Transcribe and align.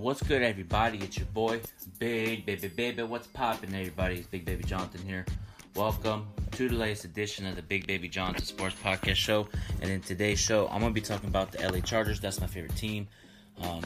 What's 0.00 0.22
good, 0.22 0.40
everybody? 0.40 0.96
It's 0.96 1.18
your 1.18 1.26
boy, 1.26 1.60
Big 1.98 2.46
Baby 2.46 2.68
Baby. 2.68 3.02
What's 3.02 3.26
poppin', 3.26 3.74
everybody? 3.74 4.14
It's 4.14 4.26
Big 4.26 4.46
Baby 4.46 4.64
Jonathan 4.64 5.06
here. 5.06 5.26
Welcome 5.76 6.26
to 6.52 6.70
the 6.70 6.74
latest 6.74 7.04
edition 7.04 7.46
of 7.46 7.54
the 7.54 7.60
Big 7.60 7.86
Baby 7.86 8.08
Jonathan 8.08 8.46
Sports 8.46 8.74
Podcast 8.82 9.16
Show. 9.16 9.46
And 9.82 9.90
in 9.90 10.00
today's 10.00 10.40
show, 10.40 10.68
I'm 10.68 10.80
to 10.80 10.88
be 10.88 11.02
talking 11.02 11.28
about 11.28 11.52
the 11.52 11.70
LA 11.70 11.80
Chargers. 11.80 12.18
That's 12.18 12.40
my 12.40 12.46
favorite 12.46 12.76
team. 12.76 13.08
Um, 13.60 13.82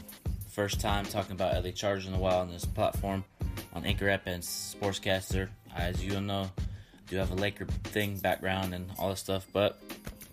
first 0.50 0.80
time 0.80 1.04
talking 1.04 1.32
about 1.32 1.52
LA 1.64 1.72
Chargers 1.72 2.06
in 2.06 2.14
a 2.14 2.18
while 2.18 2.38
on 2.38 2.48
this 2.48 2.64
platform 2.64 3.24
on 3.72 3.84
Anchor 3.84 4.08
app 4.08 4.28
and 4.28 4.40
Sportscaster. 4.40 5.48
As 5.74 6.04
you 6.04 6.20
know, 6.20 6.48
I 6.60 6.62
do 7.08 7.16
have 7.16 7.32
a 7.32 7.34
Laker 7.34 7.64
thing 7.64 8.18
background 8.18 8.72
and 8.72 8.88
all 9.00 9.10
this 9.10 9.18
stuff, 9.18 9.48
but 9.52 9.80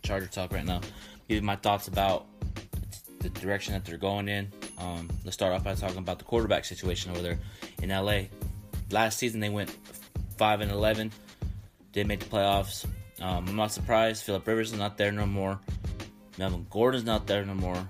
Charger 0.03 0.27
talk 0.27 0.53
right 0.53 0.63
now. 0.63 0.81
Give 1.27 1.37
you 1.37 1.41
my 1.41 1.55
thoughts 1.55 1.87
about 1.87 2.27
the 3.17 3.29
direction 3.29 3.73
that 3.73 3.83
they're 3.83 3.97
going 3.97 4.29
in. 4.29 4.51
Um, 4.81 5.09
let's 5.23 5.35
start 5.35 5.53
off 5.53 5.63
by 5.63 5.75
talking 5.75 5.97
about 5.97 6.17
the 6.17 6.25
quarterback 6.25 6.65
situation 6.65 7.11
over 7.11 7.21
there 7.21 7.39
in 7.81 7.89
LA. 7.89 8.23
Last 8.89 9.19
season 9.19 9.39
they 9.39 9.49
went 9.49 9.75
five 10.37 10.61
and 10.61 10.71
eleven, 10.71 11.11
did 11.91 12.07
make 12.07 12.19
the 12.19 12.25
playoffs. 12.25 12.85
Um, 13.21 13.47
I'm 13.47 13.55
not 13.55 13.71
surprised. 13.71 14.23
Philip 14.23 14.47
Rivers 14.47 14.71
is 14.73 14.79
not 14.79 14.97
there 14.97 15.11
no 15.11 15.25
more. 15.25 15.59
Melvin 16.37 16.65
Gordon's 16.69 17.05
not 17.05 17.27
there 17.27 17.45
no 17.45 17.53
more. 17.53 17.87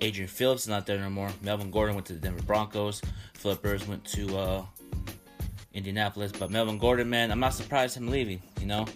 Adrian 0.00 0.28
Phillips 0.28 0.62
is 0.62 0.68
not 0.68 0.86
there 0.86 0.98
no 0.98 1.10
more. 1.10 1.30
Melvin 1.42 1.70
Gordon 1.70 1.94
went 1.94 2.06
to 2.06 2.12
the 2.12 2.20
Denver 2.20 2.42
Broncos. 2.42 3.02
Philip 3.34 3.62
Rivers 3.64 3.86
went 3.88 4.04
to 4.06 4.38
uh, 4.38 4.64
Indianapolis. 5.74 6.32
But 6.32 6.50
Melvin 6.50 6.78
Gordon, 6.78 7.10
man, 7.10 7.30
I'm 7.30 7.40
not 7.40 7.54
surprised 7.54 7.96
him 7.96 8.08
leaving. 8.08 8.40
You 8.60 8.66
know, 8.66 8.86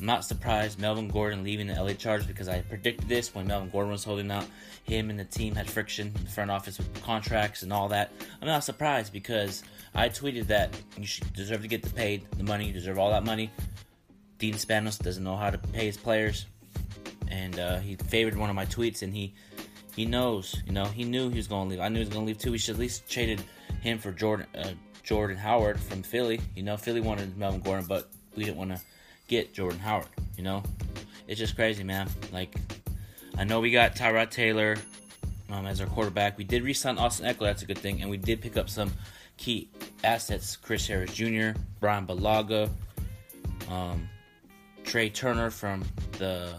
I'm 0.00 0.06
not 0.06 0.24
surprised 0.24 0.80
Melvin 0.80 1.08
Gordon 1.08 1.44
leaving 1.44 1.66
the 1.66 1.74
LA 1.74 1.92
Chargers 1.92 2.26
because 2.26 2.48
I 2.48 2.62
predicted 2.62 3.06
this 3.06 3.34
when 3.34 3.46
Melvin 3.46 3.68
Gordon 3.68 3.92
was 3.92 4.02
holding 4.02 4.30
out. 4.30 4.46
Him 4.84 5.10
and 5.10 5.18
the 5.18 5.26
team 5.26 5.54
had 5.54 5.68
friction 5.68 6.12
in 6.16 6.24
the 6.24 6.30
front 6.30 6.50
office 6.50 6.78
with 6.78 7.02
contracts 7.02 7.62
and 7.62 7.72
all 7.72 7.88
that. 7.88 8.10
I'm 8.40 8.48
not 8.48 8.64
surprised 8.64 9.12
because 9.12 9.62
I 9.94 10.08
tweeted 10.08 10.46
that 10.46 10.74
you 10.96 11.06
should 11.06 11.30
deserve 11.34 11.60
to 11.62 11.68
get 11.68 11.82
the 11.82 11.90
paid 11.90 12.26
the 12.38 12.44
money. 12.44 12.66
You 12.66 12.72
deserve 12.72 12.98
all 12.98 13.10
that 13.10 13.24
money. 13.24 13.50
Dean 14.38 14.54
Spanos 14.54 14.98
doesn't 14.98 15.22
know 15.22 15.36
how 15.36 15.50
to 15.50 15.58
pay 15.58 15.84
his 15.84 15.98
players, 15.98 16.46
and 17.28 17.58
uh, 17.58 17.78
he 17.80 17.96
favored 17.96 18.36
one 18.36 18.48
of 18.48 18.56
my 18.56 18.64
tweets, 18.64 19.02
and 19.02 19.12
he 19.14 19.34
he 19.94 20.06
knows, 20.06 20.56
you 20.64 20.72
know, 20.72 20.86
he 20.86 21.04
knew 21.04 21.28
he 21.28 21.36
was 21.36 21.46
going 21.46 21.68
to 21.68 21.70
leave. 21.72 21.80
I 21.80 21.88
knew 21.88 21.98
he 21.98 22.04
was 22.06 22.08
going 22.08 22.24
to 22.24 22.26
leave 22.26 22.38
too. 22.38 22.52
We 22.52 22.58
should 22.58 22.76
at 22.76 22.80
least 22.80 23.10
traded 23.10 23.42
him 23.82 23.98
for 23.98 24.12
Jordan 24.12 24.46
uh, 24.56 24.70
Jordan 25.02 25.36
Howard 25.36 25.78
from 25.78 26.02
Philly. 26.02 26.40
You 26.56 26.62
know, 26.62 26.78
Philly 26.78 27.02
wanted 27.02 27.36
Melvin 27.36 27.60
Gordon, 27.60 27.84
but 27.86 28.08
we 28.34 28.44
didn't 28.44 28.56
want 28.56 28.70
to 28.70 28.80
get 29.30 29.54
Jordan 29.54 29.78
Howard. 29.78 30.08
You 30.36 30.42
know, 30.42 30.62
it's 31.28 31.38
just 31.38 31.54
crazy, 31.54 31.84
man. 31.84 32.08
Like, 32.32 32.54
I 33.38 33.44
know 33.44 33.60
we 33.60 33.70
got 33.70 33.94
Tyrod 33.94 34.30
Taylor 34.30 34.76
um, 35.50 35.66
as 35.66 35.80
our 35.80 35.86
quarterback. 35.86 36.36
We 36.36 36.44
did 36.44 36.62
re-sign 36.62 36.98
Austin 36.98 37.32
Ekeler. 37.32 37.46
That's 37.46 37.62
a 37.62 37.66
good 37.66 37.78
thing, 37.78 38.02
and 38.02 38.10
we 38.10 38.16
did 38.16 38.42
pick 38.42 38.56
up 38.56 38.68
some 38.68 38.92
key 39.36 39.68
assets: 40.04 40.56
Chris 40.56 40.86
Harris 40.86 41.14
Jr., 41.14 41.58
Bryan 41.78 42.06
Bulaga, 42.06 42.68
um, 43.70 44.08
Trai 44.84 45.14
Turner 45.14 45.50
from 45.50 45.84
the 46.18 46.52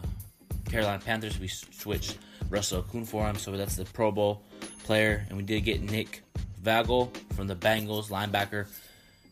Carolina 0.70 1.02
Panthers. 1.06 1.40
We 1.40 1.50
switched 1.50 2.18
Russell 2.50 2.84
Okung 2.84 3.06
for 3.06 3.28
him, 3.28 3.36
so 3.36 3.52
that's 3.52 3.76
the 3.76 3.86
Pro 3.86 4.12
Bowl 4.12 4.44
player, 4.84 5.26
and 5.28 5.38
we 5.38 5.44
did 5.44 5.62
get 5.62 5.82
Nick 5.82 6.24
Vigil 6.62 7.12
from 7.36 7.48
the 7.48 7.56
Bengals, 7.56 8.08
linebacker, 8.08 8.68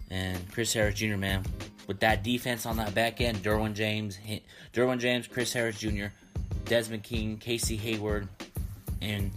and 0.09 0.38
Chris 0.52 0.74
Harris 0.74 0.96
Jr. 0.96 1.16
Man, 1.16 1.44
with 1.90 2.00
that 2.02 2.22
defense 2.22 2.68
on 2.68 2.78
that 2.78 2.94
back 2.94 3.20
end, 3.20 3.40
Derwin 3.40 3.73
James, 3.73 4.20
Derwin 4.73 5.00
James, 5.00 5.28
Chris 5.28 5.52
Harris 5.52 5.80
Jr., 5.80 6.06
Desmond 6.66 7.02
King, 7.02 7.38
Casey 7.38 7.76
Hayward, 7.78 8.28
and 9.02 9.31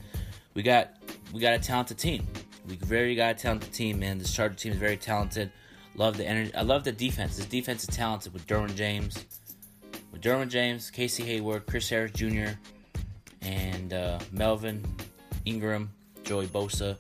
we 0.53 0.63
got 0.63 0.91
we 1.33 1.41
got 1.41 1.55
a 1.55 1.59
talented 1.59 1.97
team. 1.97 2.27
We 2.69 2.77
very 2.77 3.15
got 3.15 3.31
a 3.31 3.35
talented 3.39 3.73
team, 3.73 4.01
man. 4.01 4.19
This 4.19 4.35
Charger 4.35 4.55
team 4.55 4.73
is 4.73 4.79
very 4.79 4.99
talented. 4.99 5.51
Love 5.95 6.19
the 6.19 6.27
energy. 6.27 6.55
I 6.55 6.61
love 6.61 6.85
the 6.85 6.93
defense. 6.93 7.39
This 7.39 7.47
defense 7.47 7.85
is 7.85 7.97
talented 7.97 8.35
with 8.35 8.47
Derwin 8.47 8.75
James, 8.75 9.25
with 10.13 10.21
Derwin 10.21 10.51
James, 10.51 10.91
Casey 10.91 11.23
Hayward, 11.23 11.65
Chris 11.67 11.89
Harris 11.89 12.13
Jr., 12.13 12.51
and 13.41 13.95
uh, 13.95 14.19
Melvin 14.31 14.85
Ingram, 15.47 15.91
Joey 16.23 16.49
Bosa, 16.49 16.99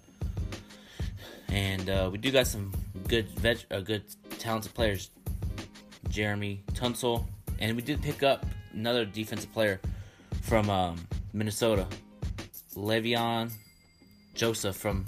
and 1.48 1.90
uh, 1.90 2.08
we 2.10 2.16
do 2.16 2.30
got 2.30 2.46
some 2.46 2.72
good 3.06 3.28
vet, 3.32 3.66
uh, 3.70 3.80
good 3.80 4.02
talented 4.38 4.72
players. 4.72 5.10
Jeremy 6.12 6.62
Tunsil, 6.74 7.24
and 7.58 7.74
we 7.74 7.82
did 7.82 8.02
pick 8.02 8.22
up 8.22 8.44
another 8.74 9.04
defensive 9.04 9.50
player 9.52 9.80
from 10.42 10.68
um, 10.68 10.96
Minnesota, 11.32 11.86
Linval 12.76 13.50
Joseph 14.34 14.76
from 14.76 15.06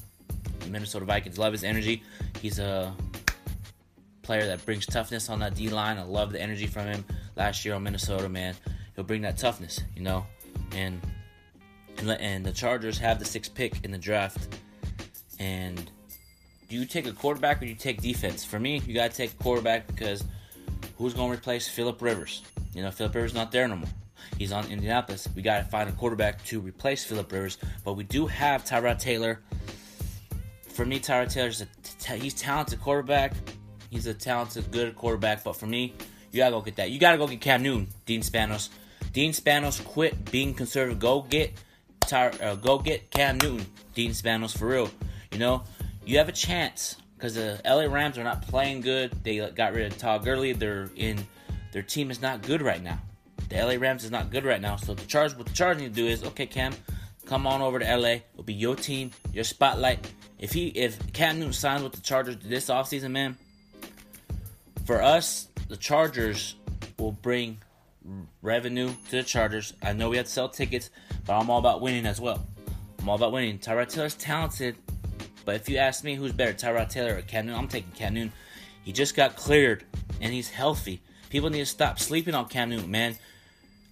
Minnesota 0.68 1.04
Vikings. 1.04 1.38
Love 1.38 1.52
his 1.52 1.62
energy. 1.62 2.02
He's 2.40 2.58
a 2.58 2.94
player 4.22 4.46
that 4.46 4.64
brings 4.64 4.86
toughness 4.86 5.28
on 5.28 5.38
that 5.40 5.54
D 5.54 5.68
line. 5.68 5.98
I 5.98 6.02
love 6.04 6.32
the 6.32 6.40
energy 6.40 6.66
from 6.66 6.86
him 6.86 7.04
last 7.36 7.64
year 7.64 7.74
on 7.74 7.82
Minnesota. 7.82 8.28
Man, 8.28 8.54
he'll 8.96 9.04
bring 9.04 9.22
that 9.22 9.36
toughness, 9.36 9.80
you 9.94 10.02
know, 10.02 10.26
and 10.72 11.00
and 11.98 12.44
the 12.44 12.52
Chargers 12.52 12.98
have 12.98 13.18
the 13.18 13.24
sixth 13.24 13.54
pick 13.54 13.84
in 13.84 13.90
the 13.90 13.98
draft. 13.98 14.56
And 15.38 15.90
do 16.68 16.76
you 16.76 16.86
take 16.86 17.06
a 17.06 17.12
quarterback 17.12 17.58
or 17.58 17.60
do 17.60 17.66
you 17.66 17.74
take 17.74 18.00
defense? 18.00 18.44
For 18.44 18.58
me, 18.58 18.80
you 18.86 18.94
gotta 18.94 19.14
take 19.14 19.32
a 19.32 19.36
quarterback 19.42 19.86
because 19.86 20.24
who's 20.96 21.14
going 21.14 21.30
to 21.30 21.36
replace 21.36 21.68
Philip 21.68 22.00
Rivers? 22.00 22.42
You 22.72 22.82
know, 22.82 22.90
Philip 22.90 23.14
Rivers 23.14 23.34
not 23.34 23.52
there 23.52 23.66
no 23.68 23.76
more. 23.76 23.88
He's 24.38 24.52
on 24.52 24.66
Indianapolis. 24.70 25.28
We 25.34 25.42
got 25.42 25.58
to 25.58 25.64
find 25.64 25.88
a 25.88 25.92
quarterback 25.92 26.44
to 26.46 26.60
replace 26.60 27.04
Philip 27.04 27.30
Rivers, 27.30 27.58
but 27.84 27.94
we 27.94 28.04
do 28.04 28.26
have 28.26 28.64
Tyrod 28.64 28.98
Taylor. 28.98 29.40
For 30.68 30.84
me, 30.84 30.98
Tyrod 30.98 31.32
Taylor's 31.32 31.60
a 31.60 31.66
t- 32.00 32.18
he's 32.18 32.34
talented 32.34 32.80
quarterback. 32.80 33.34
He's 33.90 34.06
a 34.06 34.14
talented, 34.14 34.70
good 34.72 34.96
quarterback. 34.96 35.44
But 35.44 35.56
for 35.56 35.66
me, 35.66 35.94
you 36.32 36.38
gotta 36.38 36.50
go 36.50 36.60
get 36.60 36.76
that. 36.76 36.90
You 36.90 36.98
gotta 36.98 37.18
go 37.18 37.28
get 37.28 37.40
Cam 37.40 37.62
Newton, 37.62 37.88
Dean 38.06 38.22
Spanos. 38.22 38.70
Dean 39.12 39.32
Spanos 39.32 39.84
quit 39.84 40.30
being 40.32 40.52
conservative. 40.52 40.98
Go 40.98 41.22
get 41.22 41.52
Ty- 42.00 42.30
uh, 42.42 42.56
go 42.56 42.78
get 42.78 43.10
Cam 43.10 43.38
Newton, 43.38 43.66
Dean 43.94 44.10
Spanos 44.10 44.56
for 44.56 44.66
real. 44.66 44.90
You 45.30 45.38
know, 45.38 45.62
you 46.04 46.18
have 46.18 46.28
a 46.28 46.32
chance 46.32 46.96
because 47.16 47.34
the 47.34 47.60
LA 47.64 47.92
Rams 47.92 48.18
are 48.18 48.24
not 48.24 48.42
playing 48.42 48.80
good. 48.80 49.12
They 49.22 49.38
got 49.50 49.74
rid 49.74 49.92
of 49.92 49.98
Todd 49.98 50.24
Gurley. 50.24 50.52
They're 50.52 50.90
in 50.96 51.24
their 51.72 51.82
team 51.82 52.10
is 52.10 52.22
not 52.22 52.42
good 52.42 52.62
right 52.62 52.82
now. 52.82 53.00
The 53.48 53.56
LA 53.56 53.74
Rams 53.74 54.04
is 54.04 54.10
not 54.10 54.30
good 54.30 54.44
right 54.44 54.60
now. 54.60 54.76
So 54.76 54.94
the 54.94 55.06
charge 55.06 55.34
what 55.34 55.46
the 55.46 55.52
Chargers 55.52 55.82
need 55.82 55.94
to 55.94 56.02
do 56.02 56.06
is 56.06 56.24
okay, 56.24 56.46
Cam, 56.46 56.72
come 57.26 57.46
on 57.46 57.62
over 57.62 57.78
to 57.78 57.96
LA. 57.96 58.20
It'll 58.32 58.44
be 58.44 58.54
your 58.54 58.76
team, 58.76 59.10
your 59.32 59.44
spotlight. 59.44 60.10
If 60.38 60.52
he 60.52 60.68
if 60.68 61.12
Cam 61.12 61.38
Newton 61.38 61.52
signs 61.52 61.82
with 61.82 61.92
the 61.92 62.00
Chargers 62.00 62.36
this 62.42 62.66
offseason, 62.68 63.10
man, 63.10 63.36
for 64.84 65.02
us, 65.02 65.48
the 65.68 65.76
Chargers 65.76 66.56
will 66.98 67.12
bring 67.12 67.58
revenue 68.42 68.92
to 69.08 69.16
the 69.16 69.22
Chargers. 69.22 69.72
I 69.82 69.92
know 69.92 70.10
we 70.10 70.16
have 70.18 70.26
to 70.26 70.32
sell 70.32 70.48
tickets, 70.48 70.90
but 71.26 71.38
I'm 71.38 71.50
all 71.50 71.58
about 71.58 71.80
winning 71.80 72.06
as 72.06 72.20
well. 72.20 72.46
I'm 73.00 73.08
all 73.08 73.16
about 73.16 73.32
winning. 73.32 73.58
Tyrod 73.58 73.88
Taylor's 73.88 74.14
talented. 74.14 74.76
But 75.44 75.56
if 75.56 75.68
you 75.68 75.78
ask 75.78 76.04
me 76.04 76.14
who's 76.14 76.32
better, 76.32 76.52
Tyrod 76.52 76.88
Taylor 76.88 77.16
or 77.16 77.22
Cam 77.22 77.46
Newton, 77.46 77.60
I'm 77.60 77.68
taking 77.68 77.92
Cam 77.92 78.14
Newton. 78.14 78.32
He 78.82 78.92
just 78.92 79.14
got 79.14 79.36
cleared 79.36 79.84
and 80.20 80.32
he's 80.32 80.50
healthy. 80.50 81.00
People 81.30 81.50
need 81.50 81.60
to 81.60 81.66
stop 81.66 81.98
sleeping 81.98 82.34
on 82.34 82.48
Cam 82.48 82.70
Newton, 82.70 82.90
man. 82.90 83.16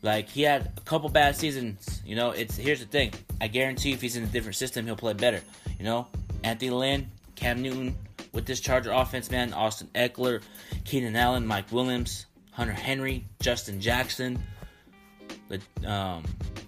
Like 0.02 0.28
he 0.28 0.42
had 0.42 0.72
a 0.76 0.80
couple 0.80 1.08
bad 1.08 1.36
seasons. 1.36 2.02
You 2.04 2.16
know, 2.16 2.30
it's 2.30 2.56
here's 2.56 2.80
the 2.80 2.86
thing. 2.86 3.12
I 3.40 3.48
guarantee 3.48 3.92
if 3.92 4.00
he's 4.00 4.16
in 4.16 4.24
a 4.24 4.26
different 4.26 4.56
system, 4.56 4.84
he'll 4.84 4.96
play 4.96 5.12
better. 5.12 5.40
You 5.78 5.84
know, 5.84 6.08
Anthony 6.42 6.70
Lynn, 6.70 7.10
Cam 7.36 7.62
Newton 7.62 7.96
with 8.32 8.46
this 8.46 8.60
Charger 8.60 8.90
offense, 8.90 9.30
man. 9.30 9.52
Austin 9.52 9.88
Ekeler, 9.94 10.42
Keenan 10.84 11.16
Allen, 11.16 11.46
Mike 11.46 11.70
Williams, 11.70 12.26
Hunter 12.50 12.72
Henry, 12.72 13.24
Justin 13.40 13.80
Jackson. 13.80 14.42
But 15.48 15.60
um, 15.86 16.24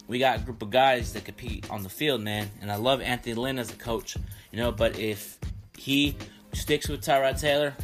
we 0.08 0.18
got 0.18 0.38
a 0.38 0.42
group 0.42 0.62
of 0.62 0.70
guys 0.70 1.12
that 1.14 1.24
compete 1.24 1.68
on 1.70 1.82
the 1.82 1.88
field, 1.88 2.20
man. 2.20 2.50
And 2.60 2.70
I 2.70 2.76
love 2.76 3.00
Anthony 3.00 3.34
Lynn 3.34 3.58
as 3.58 3.70
a 3.72 3.76
coach, 3.76 4.16
you 4.54 4.60
know. 4.60 4.70
But 4.70 4.98
if 4.98 5.38
he 5.76 6.16
sticks 6.52 6.88
with 6.88 7.02
Tyrod 7.02 7.40
Taylor, 7.40 7.74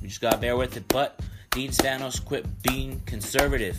you 0.00 0.08
just 0.08 0.20
gotta 0.20 0.38
bear 0.38 0.56
with 0.56 0.76
it. 0.76 0.86
But 0.86 1.20
Dean 1.50 1.70
Spanos 1.70 2.24
quit 2.24 2.46
being 2.62 3.00
conservative 3.06 3.76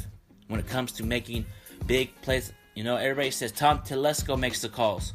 when 0.48 0.60
it 0.60 0.68
comes 0.68 0.92
to 0.94 1.04
making 1.04 1.46
big 1.86 2.14
plays. 2.22 2.52
You 2.76 2.84
know, 2.84 2.98
everybody 2.98 3.32
says 3.32 3.52
Tom 3.54 3.80
Telesco 3.80 4.38
makes 4.38 4.62
the 4.62 4.70
calls. 4.70 5.14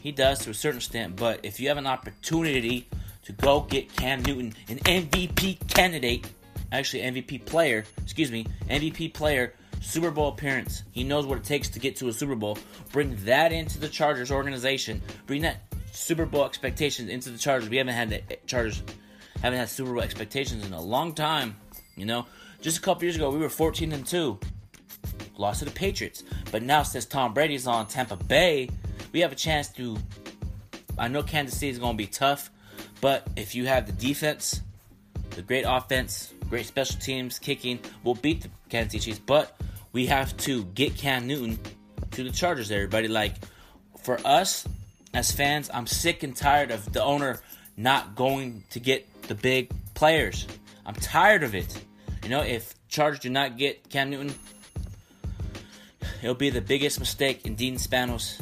He 0.00 0.10
does 0.10 0.40
to 0.40 0.50
a 0.50 0.54
certain 0.54 0.78
extent, 0.78 1.14
but 1.16 1.40
if 1.44 1.60
you 1.60 1.68
have 1.68 1.78
an 1.78 1.86
opportunity 1.86 2.88
to 3.22 3.32
go 3.32 3.60
get 3.60 3.94
Cam 3.94 4.20
Newton, 4.22 4.52
an 4.68 4.78
MVP 4.78 5.68
candidate, 5.68 6.28
actually 6.72 7.04
MVP 7.04 7.46
player, 7.46 7.84
excuse 8.02 8.32
me, 8.32 8.44
MVP 8.68 9.14
player, 9.14 9.54
Super 9.82 10.10
Bowl 10.10 10.28
appearance. 10.28 10.84
He 10.92 11.02
knows 11.04 11.26
what 11.26 11.38
it 11.38 11.44
takes 11.44 11.68
to 11.70 11.80
get 11.80 11.96
to 11.96 12.08
a 12.08 12.12
Super 12.12 12.36
Bowl. 12.36 12.56
Bring 12.92 13.16
that 13.24 13.52
into 13.52 13.78
the 13.78 13.88
Chargers 13.88 14.30
organization. 14.30 15.02
Bring 15.26 15.42
that 15.42 15.58
Super 15.90 16.24
Bowl 16.24 16.44
expectations 16.44 17.10
into 17.10 17.30
the 17.30 17.38
Chargers. 17.38 17.68
We 17.68 17.76
haven't 17.76 17.94
had 17.94 18.10
the 18.10 18.22
Chargers 18.46 18.82
haven't 19.42 19.58
had 19.58 19.68
Super 19.68 19.92
Bowl 19.92 20.02
expectations 20.02 20.64
in 20.64 20.72
a 20.72 20.80
long 20.80 21.14
time. 21.14 21.56
You 21.96 22.06
know, 22.06 22.26
just 22.60 22.78
a 22.78 22.80
couple 22.80 23.02
years 23.04 23.16
ago 23.16 23.30
we 23.30 23.38
were 23.38 23.48
14 23.48 23.92
and 23.92 24.06
two, 24.06 24.38
lost 25.36 25.58
to 25.58 25.64
the 25.64 25.72
Patriots. 25.72 26.22
But 26.50 26.62
now 26.62 26.84
since 26.84 27.04
Tom 27.04 27.34
Brady's 27.34 27.66
on 27.66 27.86
Tampa 27.86 28.16
Bay, 28.16 28.70
we 29.12 29.20
have 29.20 29.32
a 29.32 29.36
chance 29.36 29.68
to 29.70 29.98
I 30.96 31.08
know 31.08 31.22
Kansas 31.22 31.58
City 31.58 31.70
is 31.70 31.78
going 31.78 31.94
to 31.94 31.98
be 31.98 32.06
tough, 32.06 32.50
but 33.00 33.26
if 33.34 33.54
you 33.54 33.66
have 33.66 33.86
the 33.86 33.92
defense, 33.92 34.60
the 35.30 35.42
great 35.42 35.64
offense, 35.66 36.32
great 36.48 36.66
special 36.66 37.00
teams, 37.00 37.38
kicking, 37.38 37.80
we'll 38.04 38.14
beat 38.14 38.42
the 38.42 38.50
Kansas 38.68 38.92
City 38.92 39.10
Chiefs. 39.10 39.18
But 39.24 39.56
we 39.92 40.06
have 40.06 40.36
to 40.38 40.64
get 40.64 40.96
Cam 40.96 41.26
Newton 41.26 41.58
to 42.12 42.24
the 42.24 42.30
Chargers, 42.30 42.70
everybody. 42.70 43.08
Like, 43.08 43.34
for 44.02 44.18
us 44.24 44.66
as 45.14 45.30
fans, 45.30 45.70
I'm 45.72 45.86
sick 45.86 46.22
and 46.22 46.34
tired 46.34 46.70
of 46.70 46.92
the 46.92 47.02
owner 47.02 47.40
not 47.76 48.14
going 48.14 48.64
to 48.70 48.80
get 48.80 49.22
the 49.22 49.34
big 49.34 49.70
players. 49.94 50.46
I'm 50.84 50.94
tired 50.94 51.42
of 51.42 51.54
it. 51.54 51.84
You 52.22 52.30
know, 52.30 52.42
if 52.42 52.74
Chargers 52.88 53.20
do 53.20 53.30
not 53.30 53.56
get 53.56 53.88
Cam 53.88 54.10
Newton, 54.10 54.34
it'll 56.22 56.34
be 56.34 56.50
the 56.50 56.60
biggest 56.60 56.98
mistake 56.98 57.46
in 57.46 57.54
Dean 57.54 57.76
Spanos 57.76 58.40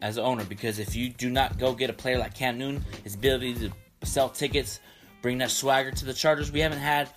as 0.00 0.16
an 0.16 0.24
owner 0.24 0.44
because 0.44 0.78
if 0.78 0.94
you 0.94 1.10
do 1.10 1.28
not 1.30 1.58
go 1.58 1.74
get 1.74 1.90
a 1.90 1.92
player 1.92 2.18
like 2.18 2.34
Cam 2.34 2.58
Newton, 2.58 2.84
his 3.04 3.14
ability 3.14 3.54
to 3.54 3.72
sell 4.04 4.28
tickets, 4.28 4.80
bring 5.22 5.38
that 5.38 5.50
swagger 5.50 5.90
to 5.90 6.04
the 6.04 6.14
Chargers, 6.14 6.52
we 6.52 6.60
haven't 6.60 6.78
had. 6.78 7.08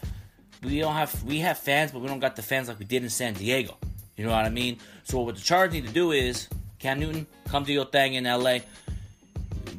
We 0.63 0.80
don't 0.80 0.94
have 0.94 1.24
we 1.24 1.40
have 1.40 1.58
fans, 1.58 1.92
but 1.92 2.02
we 2.02 2.08
don't 2.08 2.19
got 2.19 2.36
the 2.36 2.42
fans 2.42 2.68
like 2.68 2.80
we 2.80 2.86
did 2.86 3.04
in 3.04 3.10
San 3.10 3.34
Diego. 3.34 3.78
You 4.16 4.25
know 4.25 4.31
what 4.31 4.46
I 4.46 4.50
mean? 4.50 4.78
So 5.04 5.22
what 5.22 5.36
the 5.36 5.42
Chargers 5.42 5.74
need 5.74 5.88
to 5.88 5.94
do 5.94 6.12
is 6.12 6.48
Cam 6.80 7.00
Newton 7.00 7.25
come 7.48 7.63
do 7.63 7.74
your 7.74 7.86
thing 7.86 8.13
in 8.13 8.25
LA. 8.25 8.60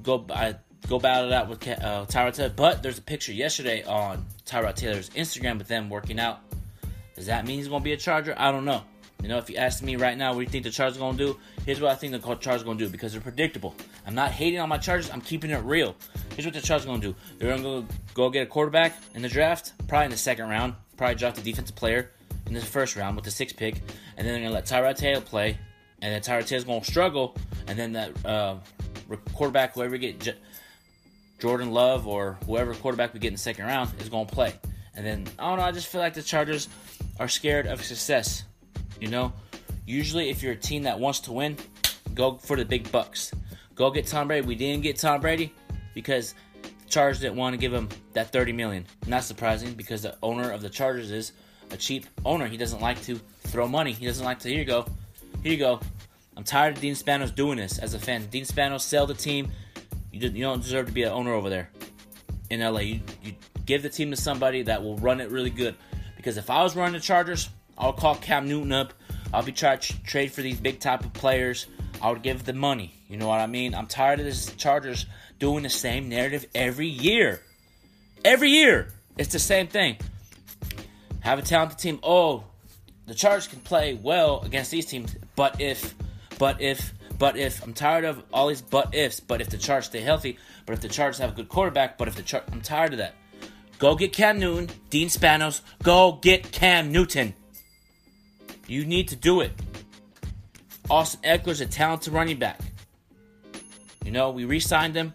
Go 0.03 0.25
uh, 0.31 0.55
go 0.89 0.99
battle 0.99 1.31
it 1.31 1.35
out 1.35 1.49
with 1.49 1.67
uh, 1.69 2.07
Tyrod 2.07 2.35
Taylor. 2.35 2.53
But 2.55 2.83
there's 2.83 2.99
a 2.99 3.03
picture 3.03 3.33
yesterday 3.33 3.85
on 3.85 4.27
Tyrod 4.45 4.75
Taylor's 4.75 5.11
Instagram 5.11 5.59
with 5.59 5.69
them 5.69 5.89
working 5.89 6.19
out. 6.19 6.41
Does 7.15 7.27
that 7.27 7.47
mean 7.47 7.59
he's 7.59 7.69
to 7.69 7.81
be 7.81 7.93
a 7.93 7.97
Charger? 7.97 8.35
I 8.37 8.51
don't 8.51 8.65
know. 8.65 8.83
You 9.23 9.29
know, 9.29 9.39
if 9.39 9.49
you 9.49 9.57
ask 9.57 9.83
me 9.83 9.95
right 9.95 10.19
now, 10.19 10.31
what 10.31 10.39
do 10.39 10.43
you 10.43 10.49
think 10.49 10.65
the 10.65 10.71
Chargers 10.71 10.99
to 10.99 11.13
do? 11.13 11.39
Here's 11.65 11.81
what 11.81 11.93
I 11.93 11.95
think 11.95 12.13
the 12.13 12.35
Chargers 12.37 12.65
to 12.65 12.75
do 12.75 12.89
because 12.89 13.13
they're 13.13 13.21
predictable. 13.21 13.77
I'm 14.05 14.17
not 14.17 14.33
hating 14.33 14.59
on 14.59 14.69
my 14.69 14.79
Chargers. 14.79 15.11
I'm 15.11 15.21
keeping 15.21 15.51
it 15.51 15.63
real. 15.63 15.95
Here's 16.35 16.47
what 16.47 16.55
the 16.55 16.61
Chargers 16.61 16.87
are 16.87 16.89
going 16.89 17.01
to 17.01 17.09
do. 17.09 17.17
They're 17.39 17.57
going 17.57 17.87
to 17.87 17.95
go 18.15 18.31
get 18.31 18.43
a 18.43 18.47
quarterback 18.47 18.97
in 19.15 19.23
the 19.23 19.29
draft, 19.29 19.73
probably 19.87 20.07
in 20.07 20.11
the 20.11 20.17
second 20.17 20.49
round. 20.49 20.75
Probably 20.97 21.15
draft 21.15 21.39
a 21.39 21.43
defensive 21.43 21.77
player 21.77 22.11
in 22.47 22.55
the 22.55 22.61
first 22.61 22.97
round 22.97 23.17
with 23.17 23.25
the 23.25 23.31
sixth 23.31 23.57
pick, 23.57 23.77
and 24.17 24.27
then 24.27 24.27
they're 24.27 24.39
going 24.39 24.45
to 24.45 24.55
let 24.55 24.67
Tyrod 24.67 24.97
Taylor 24.97 25.21
play, 25.21 25.59
and 26.01 26.13
then 26.13 26.21
Tyrod 26.21 26.47
Taylor's 26.47 26.65
going 26.65 26.81
to 26.81 26.91
struggle, 26.91 27.35
and 27.67 27.79
then 27.79 27.93
that 27.93 28.27
uh, 28.27 28.57
quarterback, 29.35 29.75
whoever 29.75 29.97
get 29.97 30.37
Jordan 31.39 31.73
Love 31.73 32.07
or 32.07 32.39
whoever 32.47 32.75
quarterback 32.75 33.13
we 33.15 33.21
get 33.21 33.29
in 33.29 33.35
the 33.35 33.39
second 33.39 33.67
round 33.67 33.91
is 34.01 34.09
going 34.09 34.27
to 34.27 34.33
play. 34.33 34.55
And 34.95 35.05
then 35.05 35.27
I 35.39 35.49
don't 35.49 35.59
know. 35.59 35.65
I 35.65 35.73
just 35.73 35.89
feel 35.89 36.01
like 36.01 36.15
the 36.15 36.23
Chargers 36.23 36.69
are 37.19 37.29
scared 37.29 37.67
of 37.67 37.83
success. 37.83 38.45
You 39.01 39.09
know, 39.09 39.33
usually 39.87 40.31
if 40.31 40.43
you're 40.43 40.53
a 40.53 40.57
team 40.57 40.85
that 40.85 41.01
wants 41.01 41.21
to 41.21 41.33
win, 41.33 41.57
go 42.15 42.37
for 42.37 42.57
the 42.57 42.65
big 42.65 42.93
bucks. 42.93 43.33
Go 43.75 43.91
get 43.91 44.07
Tom 44.07 44.29
Brady. 44.29 44.47
We 44.47 44.55
didn't 44.55 44.83
get 44.83 44.99
Tom 44.99 45.21
Brady 45.21 45.53
because 45.95 46.35
the 46.63 46.89
Chargers 46.89 47.21
didn't 47.21 47.37
want 47.37 47.55
to 47.55 47.59
give 47.59 47.73
him 47.73 47.89
that 48.13 48.33
30 48.33 48.53
million. 48.53 48.87
Not 49.07 49.25
surprising 49.25 49.75
because 49.75 50.03
the 50.03 50.17
owner 50.23 50.51
of 50.51 50.63
the 50.63 50.69
Chargers 50.69 51.11
is 51.11 51.33
a 51.71 51.77
cheap 51.77 52.07
owner. 52.25 52.47
He 52.47 52.57
doesn't 52.57 52.81
like 52.81 53.01
to 53.03 53.17
throw 53.45 53.67
money. 53.67 53.93
He 53.93 54.07
doesn't 54.07 54.25
like 54.25 54.39
to 54.41 54.49
here 54.49 54.59
you 54.59 54.65
go. 54.65 54.87
Here 55.43 55.53
you 55.53 55.59
go. 55.59 55.81
I'm 56.37 56.45
tired 56.45 56.77
of 56.77 56.81
Dean 56.81 56.95
Spanos 56.95 57.35
doing 57.35 57.59
this 57.59 57.79
as 57.79 57.95
a 57.95 57.99
fan. 57.99 58.27
Dean 58.27 58.45
Spanos 58.45 58.81
sell 58.81 59.07
the 59.07 59.15
team. 59.15 59.51
You, 60.13 60.29
you 60.29 60.43
don't 60.43 60.63
deserve 60.63 60.87
to 60.87 60.93
be 60.93 61.03
an 61.03 61.13
owner 61.13 61.33
over 61.33 61.51
there 61.51 61.71
in 62.51 62.61
LA. 62.61 62.81
You, 62.81 63.01
you 63.23 63.35
give 63.67 63.83
the 63.83 63.89
team 63.89 64.11
to 64.11 64.17
somebody 64.17 64.63
that 64.63 64.83
will 64.83 64.97
run 64.99 65.21
it 65.21 65.31
really 65.31 65.51
good. 65.51 65.75
Because 66.17 66.37
if 66.37 66.51
I 66.51 66.63
was 66.63 66.77
running 66.77 66.95
the 66.95 67.01
Chargers, 67.01 67.49
I'll 67.77 67.93
call 67.93 68.15
Cam 68.15 68.49
Newton 68.49 68.73
up. 68.73 68.95
I'll 69.35 69.43
be 69.43 69.53
trying 69.53 69.79
to 69.79 70.03
trade 70.05 70.33
for 70.33 70.43
these 70.43 70.61
big 70.61 70.79
type 70.79 71.05
of 71.05 71.13
players. 71.13 71.67
I 72.03 72.11
would 72.11 72.23
give 72.23 72.45
the 72.45 72.53
money. 72.53 72.93
You 73.09 73.17
know 73.17 73.29
what 73.29 73.39
I 73.39 73.47
mean? 73.47 73.75
I'm 73.75 73.87
tired 73.87 74.19
of 74.19 74.27
this 74.27 74.53
Chargers 74.57 75.07
doing 75.39 75.63
the 75.63 75.71
same 75.71 76.09
narrative 76.09 76.47
every 76.53 76.89
year. 76.89 77.41
Every 78.25 78.51
year, 78.51 78.89
it's 79.17 79.33
the 79.33 79.39
same 79.39 79.69
thing. 79.69 79.99
Have 81.21 81.39
a 81.39 81.43
talented 81.43 81.79
team. 81.79 82.01
Oh, 82.03 82.43
the 83.07 83.15
Chargers 83.15 83.47
can 83.47 83.61
play 83.61 83.95
well 83.95 84.41
against 84.41 84.73
these 84.73 84.87
teams, 84.87 85.15
but 85.37 85.61
if, 85.61 85.95
but 86.41 86.61
if, 86.61 86.93
but 87.19 87.37
if 87.37 87.63
I'm 87.63 87.73
tired 87.73 88.05
of 88.05 88.21
all 88.33 88.49
these 88.49 88.63
but 88.63 88.95
ifs. 88.97 89.21
But 89.21 89.41
if 89.41 89.49
the 89.49 89.59
Chargers 89.59 89.87
stay 89.87 90.01
healthy, 90.01 90.39
but 90.67 90.73
if 90.73 90.81
the 90.81 90.89
Chargers 90.89 91.19
have 91.19 91.31
a 91.31 91.35
good 91.35 91.49
quarterback, 91.49 91.99
but 91.99 92.09
if 92.09 92.17
the 92.17 92.23
Char- 92.23 92.43
I'm 92.51 92.63
tired 92.63 92.93
of 92.93 92.99
that. 92.99 93.15
Go 93.79 93.95
get 93.95 94.13
Cam 94.13 94.41
Newton, 94.41 94.71
Dean 94.91 95.09
Spanos. 95.09 95.61
Go 95.85 96.19
get 96.21 96.51
Cam 96.51 96.91
Newton. 96.91 97.35
You 98.67 98.85
need 98.85 99.09
to 99.09 99.17
do 99.17 99.41
it. 99.41 99.53
Austin 100.91 101.21
Ekeler's 101.23 101.61
a 101.61 101.67
talented 101.67 102.13
running 102.13 102.39
back. 102.39 102.61
You 104.05 104.11
know, 104.11 104.31
we 104.31 104.45
re 104.45 104.61
signed 104.61 104.95
him. 104.95 105.15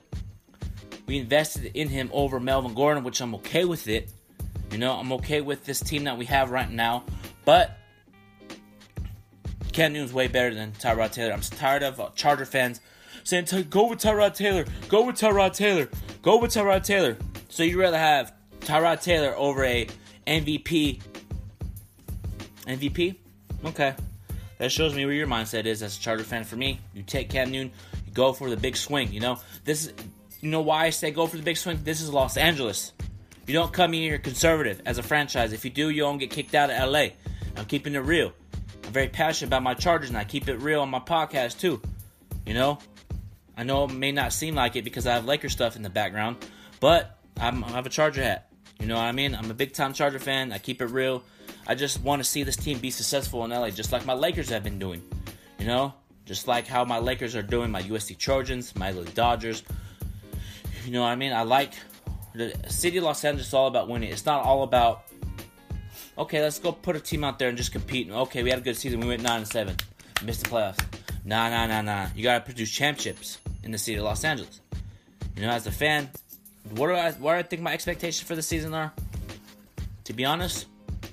We 1.06 1.18
invested 1.18 1.72
in 1.74 1.90
him 1.90 2.10
over 2.14 2.40
Melvin 2.40 2.74
Gordon, 2.74 3.04
which 3.04 3.22
I'm 3.22 3.36
okay 3.36 3.66
with 3.66 3.88
it. 3.88 4.12
You 4.72 4.78
know, 4.78 4.94
I'm 4.94 5.12
okay 5.14 5.42
with 5.42 5.66
this 5.66 5.80
team 5.80 6.04
that 6.06 6.18
we 6.18 6.25
have 6.25 6.52
right 6.52 6.69
now. 6.69 7.04
But 7.46 7.78
Cam 9.72 9.94
Newton's 9.94 10.14
way 10.14 10.28
better 10.28 10.54
than 10.54 10.72
Tyrod 10.74 11.12
Taylor. 11.12 11.34
I'm 11.34 11.42
tired 11.42 11.84
of 11.84 12.00
uh, 12.00 12.10
Charger 12.16 12.46
fans 12.46 12.81
saying, 13.24 13.46
go 13.69 13.88
with 13.88 14.00
Tyrod 14.00 14.36
Taylor, 14.36 14.66
go 14.88 15.06
with 15.06 15.18
Tyrod 15.18 15.54
Taylor, 15.54 15.90
go 16.22 16.40
with 16.40 16.52
Tyrod 16.52 16.84
Taylor. 16.84 17.18
So 17.50 17.64
you'd 17.64 17.78
rather 17.78 17.98
have 17.98 18.34
Tyrod 18.62 19.02
Taylor 19.02 19.36
over 19.38 19.64
a 19.64 19.88
MVP. 20.25 21.02
MVP? 22.66 23.16
Okay. 23.66 23.96
That 24.57 24.71
shows 24.71 24.95
me 24.95 25.06
where 25.06 25.13
your 25.13 25.27
mindset 25.27 25.65
is 25.65 25.83
as 25.83 25.98
a 25.98 26.00
Charger 26.00 26.24
fan. 26.24 26.44
For 26.44 26.56
me, 26.56 26.80
you 26.94 27.04
take 27.04 27.30
Cam 27.30 27.51
Newton, 27.51 27.71
you 28.06 28.13
go 28.13 28.33
for 28.33 28.50
the 28.50 28.57
big 28.57 28.75
swing. 28.75 29.12
You 29.13 29.19
know, 29.19 29.39
this 29.63 29.86
is, 29.86 29.94
you 30.42 30.50
know 30.50 30.62
why 30.62 30.86
I 30.86 30.89
say 30.89 31.12
go 31.12 31.27
for 31.27 31.38
the 31.38 31.44
big 31.44 31.57
swing? 31.57 31.80
This 31.83 32.01
is 32.01 32.12
Los 32.12 32.38
Angeles. 32.38 32.94
You 33.45 33.54
don't 33.54 33.71
come 33.71 33.94
here 33.94 34.18
conservative 34.18 34.81
as 34.86 34.98
a 34.98 35.04
franchise. 35.04 35.54
If 35.54 35.63
you 35.63 35.71
do, 35.71 35.89
you 35.89 36.01
don't 36.01 36.18
get 36.18 36.31
kicked 36.31 36.56
out 36.56 36.69
of 36.69 36.89
LA. 36.89 37.09
I'm 37.56 37.65
keeping 37.65 37.95
it 37.95 38.00
real. 38.00 38.33
I'm 38.83 38.92
very 38.92 39.07
passionate 39.07 39.50
about 39.50 39.63
my 39.63 39.74
Chargers, 39.74 40.09
and 40.09 40.18
I 40.18 40.24
keep 40.24 40.48
it 40.50 40.57
real 40.57 40.81
on 40.81 40.89
my 40.89 41.00
podcast 41.00 41.59
too. 41.59 41.81
You 42.45 42.54
know, 42.54 42.80
I 43.56 43.63
know 43.63 43.86
it 43.86 43.92
may 43.92 44.12
not 44.12 44.33
seem 44.33 44.56
like 44.56 44.75
it 44.75 44.83
because 44.83 45.07
I 45.07 45.13
have 45.13 45.25
Laker 45.25 45.50
stuff 45.50 45.75
in 45.75 45.81
the 45.81 45.89
background, 45.89 46.38
but 46.80 47.18
I'm, 47.39 47.63
I 47.63 47.71
have 47.71 47.86
a 47.86 47.89
Charger 47.89 48.24
hat. 48.24 48.50
You 48.80 48.88
know 48.88 48.96
what 48.96 49.04
I 49.04 49.12
mean? 49.12 49.36
I'm 49.36 49.50
a 49.50 49.54
big 49.54 49.74
time 49.74 49.94
Charger 49.94 50.20
fan. 50.20 50.52
I 50.52 50.58
keep 50.58 50.82
it 50.82 50.88
real. 50.88 51.24
I 51.66 51.76
just 51.76 52.02
want 52.02 52.24
to 52.24 52.30
see 52.30 52.44
this 52.44 52.56
team 52.56 52.80
be 52.80 52.92
successful 52.92 53.44
in 53.44 53.52
LA, 53.52 53.70
just 53.72 53.92
like 53.92 54.06
my 54.06 54.14
Lakers 54.14 54.50
have 54.50 54.64
been 54.64 54.80
doing. 54.80 55.02
You 55.60 55.66
know, 55.66 55.94
just 56.26 56.48
like 56.48 56.68
how 56.68 56.86
my 56.86 57.00
Lakers 57.00 57.36
are 57.36 57.42
doing, 57.42 57.72
my 57.72 57.81
USC 57.81 58.18
Trojans, 58.18 58.76
my 58.76 58.92
LA 58.92 59.04
Dodgers. 59.04 59.64
You 60.86 60.92
know 60.92 61.02
what 61.02 61.10
I 61.10 61.16
mean? 61.16 61.34
I 61.34 61.44
like 61.44 61.74
the 62.34 62.56
city 62.68 62.98
of 62.98 63.04
Los 63.04 63.26
Angeles. 63.26 63.54
All 63.54 63.68
about 63.68 63.90
winning. 63.90 64.12
It's 64.12 64.26
not 64.26 64.44
all 64.44 64.64
about 64.64 65.04
okay, 66.18 66.42
let's 66.42 66.60
go 66.60 66.72
put 66.72 66.96
a 66.96 67.00
team 67.00 67.24
out 67.24 67.40
there 67.40 67.50
and 67.50 67.57
just 67.57 67.72
compete. 67.72 68.10
Okay, 68.10 68.44
we 68.44 68.50
had 68.50 68.60
a 68.60 68.62
good 68.62 68.78
season. 68.78 69.00
We 69.00 69.07
went 69.07 69.22
nine 69.22 69.40
and 69.40 69.48
seven, 69.48 69.76
missed 70.24 70.44
the 70.44 70.50
playoffs. 70.50 70.84
Nah, 71.26 71.50
nah, 71.50 71.68
nah, 71.68 71.81
nah. 71.81 72.07
You 72.16 72.24
gotta 72.24 72.44
produce 72.44 72.72
championships 72.72 73.40
in 73.64 73.72
the 73.72 73.78
city 73.78 73.98
of 73.98 74.06
Los 74.06 74.24
Angeles. 74.24 74.62
You 75.36 75.44
know, 75.44 75.50
as 75.50 75.68
a 75.68 75.72
fan, 75.72 76.10
what 76.76 76.88
do 76.88 76.94
I 76.94 77.12
what 77.14 77.33
do 77.33 77.40
I 77.40 77.44
think 77.44 77.62
my 77.62 77.74
expectations 77.74 78.28
for 78.28 78.36
the 78.36 78.42
season 78.42 78.74
are? 78.74 78.94
To 80.06 80.14
be 80.14 80.26
honest, 80.26 80.68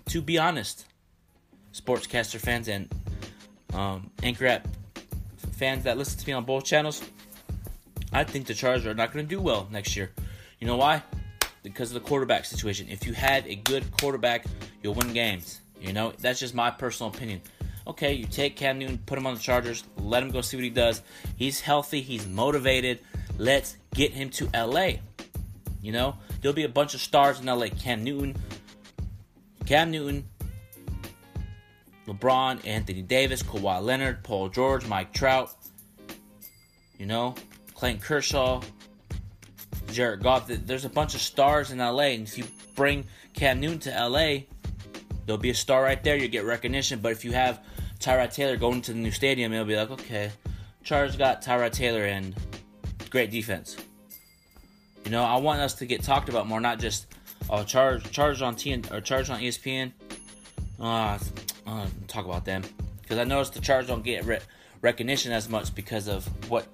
to 0.06 0.22
be 0.22 0.38
honest, 0.38 0.86
sportscaster 1.72 2.38
fans 2.38 2.68
and 2.68 2.92
um, 3.72 4.10
Anchor 4.22 4.46
app 4.46 4.68
fans 5.52 5.84
that 5.84 5.98
listen 5.98 6.18
to 6.18 6.26
me 6.26 6.32
on 6.32 6.44
both 6.44 6.64
channels, 6.64 7.02
I 8.12 8.24
think 8.24 8.46
the 8.46 8.54
Chargers 8.54 8.86
are 8.86 8.94
not 8.94 9.12
going 9.12 9.24
to 9.24 9.28
do 9.28 9.40
well 9.40 9.68
next 9.70 9.96
year. 9.96 10.12
You 10.60 10.66
know 10.66 10.76
why? 10.76 11.02
Because 11.62 11.94
of 11.94 12.02
the 12.02 12.08
quarterback 12.08 12.44
situation. 12.44 12.88
If 12.88 13.06
you 13.06 13.12
had 13.12 13.46
a 13.46 13.54
good 13.54 13.84
quarterback, 14.00 14.46
you'll 14.82 14.94
win 14.94 15.12
games. 15.12 15.60
You 15.80 15.92
know, 15.92 16.12
that's 16.18 16.40
just 16.40 16.54
my 16.54 16.70
personal 16.70 17.12
opinion. 17.12 17.40
Okay, 17.86 18.14
you 18.14 18.26
take 18.26 18.56
Cam 18.56 18.78
Newton, 18.78 18.98
put 19.04 19.18
him 19.18 19.26
on 19.26 19.34
the 19.34 19.40
Chargers, 19.40 19.84
let 19.98 20.22
him 20.22 20.30
go 20.30 20.40
see 20.40 20.56
what 20.56 20.64
he 20.64 20.70
does. 20.70 21.02
He's 21.36 21.60
healthy, 21.60 22.00
he's 22.00 22.26
motivated. 22.26 23.00
Let's 23.36 23.76
get 23.92 24.12
him 24.12 24.30
to 24.30 24.48
LA. 24.54 24.92
You 25.84 25.92
know, 25.92 26.16
there'll 26.40 26.54
be 26.54 26.64
a 26.64 26.68
bunch 26.68 26.94
of 26.94 27.02
stars 27.02 27.40
in 27.40 27.46
LA. 27.46 27.66
Cam 27.66 28.02
Newton, 28.02 28.34
Cam 29.66 29.90
Newton, 29.90 30.26
LeBron, 32.06 32.66
Anthony 32.66 33.02
Davis, 33.02 33.42
Kawhi 33.42 33.82
Leonard, 33.82 34.24
Paul 34.24 34.48
George, 34.48 34.86
Mike 34.86 35.12
Trout. 35.12 35.54
You 36.98 37.04
know, 37.04 37.34
Clayton 37.74 38.00
Kershaw, 38.00 38.62
Jared 39.92 40.22
Goff. 40.22 40.46
There's 40.48 40.86
a 40.86 40.88
bunch 40.88 41.14
of 41.14 41.20
stars 41.20 41.70
in 41.70 41.78
LA, 41.78 42.14
and 42.14 42.26
if 42.26 42.38
you 42.38 42.44
bring 42.74 43.04
Cam 43.34 43.60
Newton 43.60 43.80
to 43.80 44.08
LA, 44.08 44.44
there'll 45.26 45.36
be 45.36 45.50
a 45.50 45.54
star 45.54 45.82
right 45.82 46.02
there. 46.02 46.16
You 46.16 46.28
get 46.28 46.44
recognition. 46.44 47.00
But 47.00 47.12
if 47.12 47.26
you 47.26 47.32
have 47.32 47.62
Tyrod 47.98 48.32
Taylor 48.32 48.56
going 48.56 48.80
to 48.82 48.94
the 48.94 48.98
new 48.98 49.10
stadium, 49.10 49.52
it'll 49.52 49.66
be 49.66 49.76
like, 49.76 49.90
okay, 49.90 50.30
Chargers 50.82 51.16
got 51.16 51.42
Tyrod 51.42 51.72
Taylor 51.72 52.04
and 52.04 52.34
great 53.10 53.30
defense. 53.30 53.76
You 55.04 55.10
know, 55.10 55.22
I 55.22 55.36
want 55.36 55.60
us 55.60 55.74
to 55.74 55.86
get 55.86 56.02
talked 56.02 56.28
about 56.28 56.46
more, 56.46 56.60
not 56.60 56.78
just 56.78 57.06
oh 57.50 57.62
charge 57.64 58.10
charge 58.10 58.42
on 58.42 58.56
TN 58.56 58.90
or 58.92 59.00
charge 59.00 59.30
on 59.30 59.40
ESPN. 59.40 59.92
Uh, 60.80 61.18
uh 61.66 61.86
talk 62.08 62.24
about 62.24 62.44
them 62.44 62.62
because 63.02 63.18
I 63.18 63.24
noticed 63.24 63.54
the 63.54 63.60
Chargers 63.60 63.88
don't 63.88 64.02
get 64.02 64.24
re- 64.24 64.40
recognition 64.80 65.32
as 65.32 65.48
much 65.48 65.74
because 65.74 66.08
of 66.08 66.26
what 66.50 66.66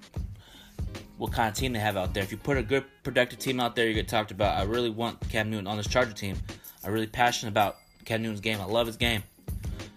what 1.18 1.32
kind 1.32 1.49
of 1.49 1.54
team 1.54 1.75
they 1.75 1.78
have 1.80 1.96
out 1.96 2.14
there. 2.14 2.22
If 2.22 2.30
you 2.30 2.38
put 2.38 2.56
a 2.56 2.62
good, 2.62 2.84
productive 3.02 3.38
team 3.38 3.60
out 3.60 3.76
there, 3.76 3.87
you 3.87 3.92
get 3.92 4.08
talked 4.08 4.30
about. 4.30 4.58
I 4.58 4.62
really 4.62 4.88
want 4.88 5.20
Cam 5.28 5.50
Newton 5.50 5.66
on 5.66 5.76
this 5.76 5.87
Charger 5.87 6.14
team. 6.14 6.37
I'm 6.82 6.92
really 6.92 7.06
passionate 7.06 7.50
about 7.50 7.76
Cam 8.06 8.22
Newton's 8.22 8.40
game. 8.40 8.58
I 8.58 8.64
love 8.64 8.87
his 8.87 8.96
game. 8.96 9.22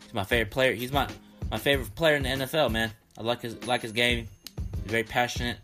He's 0.03 0.13
my 0.13 0.25
favorite 0.25 0.51
player. 0.51 0.73
He's 0.73 0.91
my 0.91 1.07
my 1.49 1.57
favorite 1.57 1.95
player 1.95 2.15
in 2.15 2.23
the 2.23 2.29
NFL, 2.29 2.71
man. 2.71 2.91
I 3.17 3.21
like 3.21 3.41
his 3.41 3.65
like 3.65 3.81
his 3.81 3.93
game. 3.93 4.27
He's 4.83 4.91
very 4.91 5.03
passionate. 5.03 5.57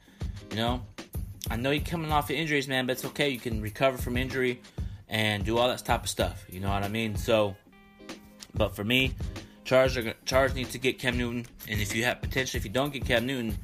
You 0.52 0.58
know, 0.58 0.82
I 1.50 1.56
know 1.56 1.72
you're 1.72 1.84
coming 1.84 2.12
off 2.12 2.30
of 2.30 2.36
injuries, 2.36 2.68
man, 2.68 2.86
but 2.86 2.94
it's 2.94 3.06
okay. 3.06 3.30
You 3.30 3.40
can 3.40 3.62
recover 3.62 3.98
from 3.98 4.18
injury 4.18 4.62
and 5.08 5.44
do 5.44 5.58
all 5.58 5.68
that 5.68 5.84
type 5.84 6.04
of 6.04 6.10
stuff. 6.10 6.46
You 6.50 6.60
know 6.60 6.70
what 6.70 6.84
I 6.84 6.88
mean? 6.88 7.16
So, 7.16 7.56
but 8.54 8.76
for 8.76 8.84
me, 8.84 9.14
Chargers 9.66 10.14
Chargers 10.26 10.56
need 10.56 10.70
to 10.72 10.78
get 10.78 11.00
Cam 11.00 11.18
Newton, 11.18 11.46
and 11.68 11.82
if 11.82 11.96
you 11.96 12.04
have 12.04 12.22
potentially, 12.22 12.60
if 12.60 12.66
you 12.66 12.72
don't 12.72 12.94
get 12.94 13.06
Cam 13.06 13.26
Newton, 13.26 13.58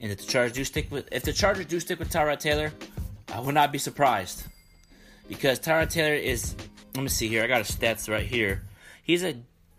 and 0.00 0.12
if 0.12 0.18
the 0.18 0.24
Chargers 0.24 0.52
do 0.52 0.64
stick 0.64 0.90
with, 0.90 1.08
if 1.12 1.22
the 1.24 1.32
Chargers 1.32 1.66
do 1.66 1.80
stick 1.80 1.98
with 1.98 2.10
Tyrod 2.10 2.38
Taylor, 2.38 2.72
I 3.32 3.40
would 3.40 3.54
not 3.54 3.72
be 3.72 3.78
surprised 3.78 4.44
because 5.28 5.58
Tyrod 5.58 5.90
Taylor 5.90 6.14
is. 6.14 6.54
Let 6.94 7.02
me 7.02 7.08
see 7.08 7.26
here. 7.26 7.42
I 7.42 7.48
got 7.48 7.66
his 7.66 7.76
stats 7.76 8.08
right 8.08 8.24
here. 8.24 8.62
He's 9.02 9.24
a 9.24 9.34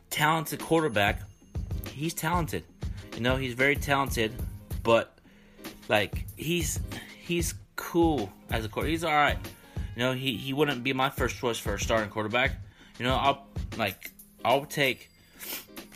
talented 0.10 0.60
quarterback. 0.60 1.22
He's 1.90 2.14
talented. 2.14 2.66
You 3.16 3.22
know, 3.22 3.38
he's 3.38 3.54
very 3.54 3.78
talented, 3.78 4.34
but 4.84 5.18
like 5.88 6.26
he's 6.36 6.80
he's 7.26 7.56
cool 7.76 8.32
as 8.50 8.66
a 8.66 8.70
quarterback. 8.70 8.92
He's 8.92 9.04
all 9.04 9.14
right. 9.14 9.38
You 9.96 10.04
know, 10.04 10.14
he, 10.14 10.38
he 10.38 10.54
wouldn't 10.54 10.84
be 10.84 10.94
my 10.94 11.10
first 11.10 11.38
choice 11.38 11.58
for 11.58 11.74
a 11.74 11.80
starting 11.80 12.10
quarterback. 12.10 12.52
You 13.00 13.06
know, 13.06 13.16
I'll 13.16 13.48
like 13.78 14.12
I'll 14.44 14.66
take 14.66 15.10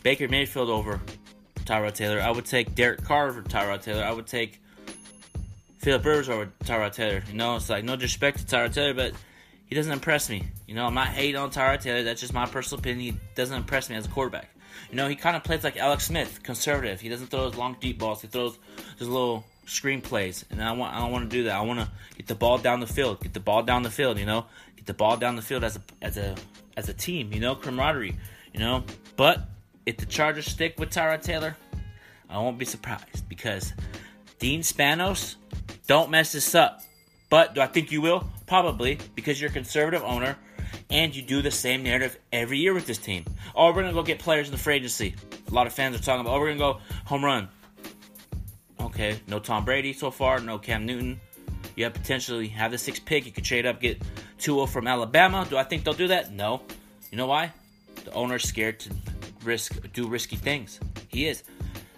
Baker 0.02 0.28
Mayfield 0.28 0.68
over 0.68 1.00
Tyrod 1.64 1.94
Taylor. 1.94 2.20
I 2.20 2.30
would 2.30 2.46
take 2.46 2.74
Derek 2.74 3.04
Carr 3.04 3.28
over 3.28 3.42
Tyrod 3.42 3.82
Taylor. 3.82 4.02
I 4.02 4.12
would 4.12 4.26
take 4.26 4.60
Philip 5.78 6.04
Rivers 6.04 6.28
over 6.28 6.50
Tyrod 6.64 6.92
Taylor. 6.92 7.22
You 7.28 7.34
know, 7.34 7.56
it's 7.56 7.70
like 7.70 7.84
no 7.84 7.96
disrespect 7.96 8.38
to 8.38 8.44
Tyrod 8.44 8.74
Taylor, 8.74 8.94
but 8.94 9.12
he 9.66 9.74
doesn't 9.74 9.92
impress 9.92 10.28
me. 10.28 10.44
You 10.66 10.74
know, 10.74 10.84
I'm 10.84 10.94
not 10.94 11.08
hating 11.08 11.36
on 11.36 11.50
Tyrod 11.50 11.80
Taylor. 11.80 12.02
That's 12.02 12.20
just 12.20 12.34
my 12.34 12.46
personal 12.46 12.80
opinion. 12.80 13.14
He 13.14 13.20
doesn't 13.34 13.56
impress 13.56 13.88
me 13.88 13.96
as 13.96 14.06
a 14.06 14.08
quarterback. 14.08 14.50
You 14.90 14.96
know, 14.96 15.08
he 15.08 15.14
kind 15.14 15.36
of 15.36 15.44
plays 15.44 15.62
like 15.62 15.76
Alex 15.76 16.06
Smith, 16.06 16.42
conservative. 16.42 17.00
He 17.00 17.08
doesn't 17.08 17.28
throw 17.28 17.48
those 17.48 17.56
long 17.56 17.76
deep 17.80 17.98
balls. 17.98 18.20
He 18.22 18.28
throws 18.28 18.58
just 18.98 19.10
little 19.10 19.44
screen 19.70 20.00
plays, 20.00 20.44
and 20.50 20.62
I 20.62 20.72
want 20.72 20.94
I 20.94 20.98
don't 20.98 21.12
want 21.12 21.30
to 21.30 21.36
do 21.36 21.44
that. 21.44 21.56
I 21.56 21.60
want 21.62 21.80
to 21.80 21.88
get 22.16 22.26
the 22.26 22.34
ball 22.34 22.58
down 22.58 22.80
the 22.80 22.86
field, 22.86 23.20
get 23.20 23.32
the 23.32 23.40
ball 23.40 23.62
down 23.62 23.82
the 23.82 23.90
field. 23.90 24.18
You 24.18 24.26
know, 24.26 24.46
get 24.76 24.86
the 24.86 24.94
ball 24.94 25.16
down 25.16 25.36
the 25.36 25.42
field 25.42 25.64
as 25.64 25.76
a 25.76 25.82
as 26.02 26.16
a 26.16 26.34
as 26.76 26.88
a 26.88 26.94
team. 26.94 27.32
You 27.32 27.40
know, 27.40 27.54
camaraderie. 27.54 28.16
You 28.52 28.60
know, 28.60 28.84
but 29.16 29.48
if 29.86 29.96
the 29.96 30.06
Chargers 30.06 30.46
stick 30.46 30.78
with 30.78 30.90
Tyrod 30.90 31.22
Taylor, 31.22 31.56
I 32.28 32.38
won't 32.38 32.58
be 32.58 32.64
surprised 32.64 33.28
because 33.28 33.72
Dean 34.38 34.60
Spanos 34.60 35.36
don't 35.86 36.10
mess 36.10 36.32
this 36.32 36.54
up. 36.54 36.82
But 37.28 37.54
do 37.54 37.60
I 37.60 37.66
think 37.66 37.92
you 37.92 38.00
will? 38.00 38.28
Probably 38.46 38.98
because 39.14 39.40
you're 39.40 39.50
a 39.50 39.52
conservative 39.52 40.02
owner 40.02 40.36
and 40.90 41.14
you 41.14 41.22
do 41.22 41.42
the 41.42 41.50
same 41.50 41.84
narrative 41.84 42.18
every 42.32 42.58
year 42.58 42.74
with 42.74 42.86
this 42.86 42.98
team. 42.98 43.24
Oh, 43.54 43.66
we're 43.66 43.82
gonna 43.82 43.92
go 43.92 44.02
get 44.02 44.18
players 44.18 44.48
in 44.48 44.52
the 44.52 44.58
free 44.58 44.74
agency. 44.74 45.14
A 45.48 45.54
lot 45.54 45.66
of 45.66 45.72
fans 45.72 45.94
are 45.94 46.02
talking 46.02 46.22
about, 46.22 46.34
oh, 46.34 46.40
we're 46.40 46.48
gonna 46.48 46.58
go 46.58 46.80
home 47.04 47.24
run. 47.24 47.48
Okay, 48.80 49.20
no 49.26 49.38
Tom 49.38 49.64
Brady 49.64 49.92
so 49.92 50.10
far, 50.10 50.40
no 50.40 50.58
Cam 50.58 50.86
Newton. 50.86 51.20
You 51.76 51.84
have 51.84 51.94
potentially 51.94 52.48
have 52.48 52.70
the 52.70 52.78
sixth 52.78 53.04
pick. 53.04 53.26
You 53.26 53.32
could 53.32 53.44
trade 53.44 53.66
up, 53.66 53.80
get 53.80 54.00
Tua 54.38 54.62
oh 54.62 54.66
from 54.66 54.86
Alabama. 54.86 55.46
Do 55.48 55.56
I 55.56 55.64
think 55.64 55.84
they'll 55.84 55.94
do 55.94 56.08
that? 56.08 56.32
No. 56.32 56.62
You 57.10 57.18
know 57.18 57.26
why? 57.26 57.52
The 58.04 58.12
owner's 58.12 58.44
scared 58.44 58.80
to 58.80 58.90
risk 59.44 59.92
do 59.92 60.08
risky 60.08 60.36
things. 60.36 60.80
He 61.08 61.26
is. 61.26 61.42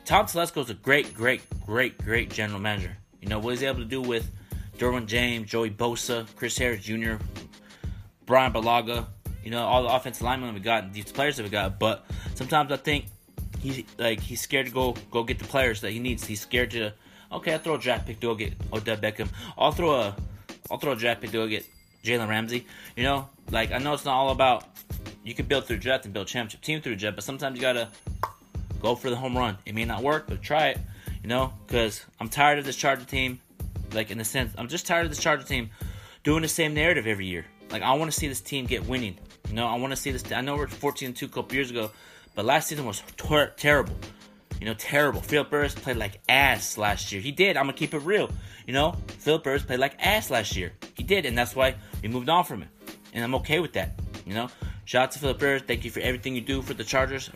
Tom 0.05 0.27
Telesco 0.27 0.62
is 0.62 0.71
a 0.71 0.75
great, 0.75 1.15
great, 1.15 1.43
great, 1.65 1.97
great 1.99 2.31
general 2.31 2.59
manager. 2.59 2.97
You 3.21 3.29
know 3.29 3.39
what 3.39 3.51
he's 3.51 3.62
able 3.62 3.79
to 3.79 3.85
do 3.85 4.01
with 4.01 4.29
Derwin 4.79 5.07
James, 5.07 5.49
Joey 5.49 5.71
Bosa, 5.71 6.27
Chris 6.35 6.59
Harris 6.59 6.83
Jr., 6.83 7.15
Bryan 8.27 8.53
Bulaga. 8.53 9.07
you 9.45 9.51
know, 9.51 9.62
all 9.62 9.85
the 9.85 9.95
offensive 9.95 10.23
linemen 10.23 10.55
we 10.55 10.61
got, 10.61 10.93
these 10.93 11.12
players 11.12 11.37
that 11.37 11.45
we 11.45 11.49
got. 11.51 11.79
But 11.79 12.05
sometimes 12.35 12.73
I 12.73 12.77
think 12.77 13.07
he's 13.62 13.85
like 13.99 14.21
he's 14.21 14.40
scared 14.40 14.66
to 14.66 14.73
go 14.73 14.95
go 15.11 15.23
get 15.23 15.38
the 15.38 15.45
players 15.45 15.81
that 15.81 15.92
he 15.92 15.99
needs. 15.99 16.26
He's 16.26 16.40
scared 16.40 16.73
to 16.73 16.92
okay, 17.31 17.52
I'll 17.52 17.59
throw 17.59 17.75
a 17.75 17.78
draft 17.78 18.07
pick 18.07 18.21
to 18.21 18.26
go 18.26 18.35
get 18.35 18.54
Odell 18.73 18.97
Beckham. 18.97 19.28
I'll 19.57 19.73
throw 19.73 19.95
a 19.95 20.16
I'll 20.71 20.78
throw 20.78 20.92
a 20.92 20.97
draft 20.97 21.21
pick 21.21 21.31
to 21.31 21.38
go 21.38 21.47
get 21.47 21.64
Jalen 22.04 22.28
Ramsey. 22.28 22.66
You 22.97 23.04
know, 23.04 23.28
like 23.50 23.73
I 23.73 23.78
know 23.78 23.95
it's 23.95 24.04
not 24.04 24.14
all 24.14 24.31
about 24.31 24.64
you 25.25 25.35
can 25.35 25.47
build 25.47 25.66
through 25.66 25.78
draft 25.78 26.04
and 26.04 26.12
build 26.12 26.26
championship 26.26 26.61
team 26.61 26.81
through 26.81 26.97
draft, 26.97 27.16
but 27.16 27.25
sometimes 27.25 27.57
you 27.57 27.62
gotta 27.62 27.88
go 28.81 28.95
for 28.95 29.11
the 29.11 29.16
home 29.16 29.37
run. 29.37 29.57
It 29.64 29.75
may 29.75 29.85
not 29.85 30.02
work, 30.02 30.26
but 30.28 30.42
try 30.42 30.69
it. 30.69 30.78
You 31.23 31.28
know, 31.28 31.52
because 31.66 32.04
I'm 32.19 32.28
tired 32.28 32.59
of 32.59 32.64
this 32.64 32.76
Charger 32.76 33.04
team. 33.04 33.40
Like 33.92 34.11
in 34.11 34.19
the 34.19 34.25
sense, 34.25 34.52
I'm 34.59 34.69
just 34.69 34.87
tired 34.87 35.04
of 35.04 35.11
this 35.11 35.21
Charger 35.21 35.45
team 35.45 35.71
doing 36.25 36.42
the 36.42 36.49
same 36.49 36.75
narrative 36.75 37.07
every 37.07 37.26
year. 37.26 37.45
Like 37.71 37.83
I 37.83 37.95
want 37.95 38.11
to 38.11 38.19
see 38.19 38.26
this 38.26 38.40
team 38.40 38.66
get 38.66 38.87
winning. 38.87 39.16
You 39.49 39.54
know, 39.54 39.66
I 39.66 39.76
want 39.76 39.92
to 39.92 39.97
see 39.97 40.11
this. 40.11 40.31
I 40.33 40.40
know 40.40 40.57
we're 40.57 40.66
14 40.66 41.07
and 41.07 41.16
two 41.16 41.26
a 41.26 41.28
couple 41.28 41.54
years 41.54 41.71
ago, 41.71 41.90
but 42.35 42.45
last 42.45 42.69
season 42.69 42.87
was 42.87 43.03
ter- 43.17 43.53
terrible. 43.57 43.95
You 44.61 44.67
know, 44.67 44.75
terrible. 44.75 45.21
Philip 45.21 45.53
Rivers 45.53 45.75
played 45.75 45.97
like 45.97 46.21
ass 46.29 46.79
last 46.79 47.11
year. 47.11 47.21
He 47.21 47.33
did. 47.33 47.57
I'm 47.57 47.65
gonna 47.65 47.73
keep 47.73 47.95
it 47.95 47.99
real. 47.99 48.31
You 48.67 48.73
know, 48.73 48.97
Philip 49.19 49.45
Rivers 49.45 49.65
played 49.65 49.81
like 49.81 49.97
ass 49.99 50.31
last 50.31 50.57
year. 50.57 50.73
He 50.97 51.03
did, 51.03 51.27
and 51.27 51.37
that's 51.37 51.57
why 51.57 51.75
we 52.01 52.09
moved 52.09 52.29
on 52.29 52.45
from 52.45 52.62
him. 52.62 52.69
And 53.12 53.25
I'm 53.25 53.35
okay 53.37 53.59
with 53.59 53.73
that. 53.73 53.99
You 54.25 54.35
know, 54.35 54.49
shout 54.85 55.05
out 55.05 55.11
to 55.12 55.19
Philip 55.19 55.43
Rivers. 55.43 55.62
Thank 55.67 55.85
you 55.85 55.91
for 55.91 56.01
everything 56.01 56.37
you 56.37 56.43
do 56.43 56.62
for 56.62 56.75
the 56.75 56.85
Chargers. 56.85 57.29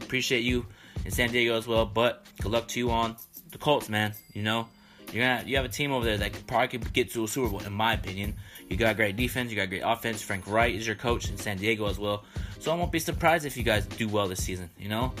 Appreciate 0.00 0.44
you 0.44 0.64
in 1.04 1.10
San 1.10 1.30
Diego 1.30 1.56
as 1.56 1.66
well. 1.66 1.86
But 1.86 2.24
good 2.40 2.52
luck 2.52 2.68
to 2.68 2.78
you 2.78 2.90
on 2.90 3.16
the 3.50 3.58
Colts, 3.58 3.88
man. 3.88 4.14
You 4.32 4.42
know, 4.42 4.68
you're 5.12 5.24
gonna 5.24 5.42
you 5.46 5.56
have 5.56 5.64
a 5.64 5.68
team 5.68 5.92
over 5.92 6.04
there 6.04 6.18
that 6.18 6.46
probably 6.46 6.68
could 6.68 6.92
get 6.92 7.12
to 7.12 7.24
a 7.24 7.28
Super 7.28 7.48
Bowl, 7.48 7.60
in 7.60 7.72
my 7.72 7.94
opinion. 7.94 8.34
You 8.68 8.76
got 8.76 8.96
great 8.96 9.16
defense, 9.16 9.50
you 9.50 9.56
got 9.56 9.68
great 9.68 9.82
offense. 9.84 10.22
Frank 10.22 10.46
Reich 10.46 10.74
is 10.74 10.86
your 10.86 10.96
coach 10.96 11.28
in 11.28 11.36
San 11.36 11.58
Diego 11.58 11.86
as 11.86 11.98
well. 11.98 12.24
So 12.60 12.70
I 12.72 12.76
won't 12.76 12.92
be 12.92 12.98
surprised 12.98 13.44
if 13.44 13.56
you 13.56 13.62
guys 13.62 13.86
do 13.86 14.08
well 14.08 14.28
this 14.28 14.42
season. 14.42 14.70
You 14.78 14.88
know, 14.88 15.12